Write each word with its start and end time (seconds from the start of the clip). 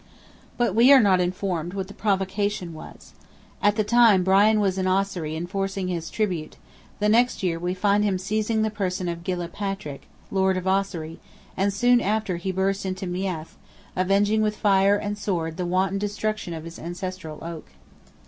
But 0.57 0.73
we 0.73 0.91
are 0.91 0.99
not 0.99 1.21
informed 1.21 1.75
what 1.75 1.87
the 1.87 1.93
provocation 1.93 2.73
was. 2.73 3.13
At 3.61 3.75
the 3.75 3.83
time 3.83 4.23
Brian 4.23 4.59
was 4.59 4.79
in 4.79 4.87
Ossory 4.87 5.35
enforcing 5.35 5.89
his 5.89 6.09
tribute; 6.09 6.57
the 6.97 7.07
next 7.07 7.43
year 7.43 7.59
we 7.59 7.75
find 7.75 8.03
him 8.03 8.17
seizing 8.17 8.63
the 8.63 8.71
person 8.71 9.07
of 9.07 9.23
Gilla 9.23 9.47
Patrick, 9.49 10.07
Lord 10.31 10.57
of 10.57 10.65
Ossory, 10.65 11.19
and 11.55 11.71
soon 11.71 12.01
after 12.01 12.37
he 12.37 12.51
burst 12.51 12.83
into 12.83 13.05
Meath, 13.05 13.57
avenging 13.95 14.41
with 14.41 14.55
fire 14.57 14.95
and 14.97 15.19
sword 15.19 15.57
the 15.57 15.67
wanton 15.67 15.99
destruction 15.99 16.55
of 16.55 16.63
his 16.63 16.79
ancestral 16.79 17.37
oak. 17.43 17.67